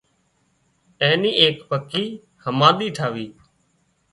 [1.03, 2.03] اين ايڪ پڪي
[2.43, 3.25] هماۮي ٺاهي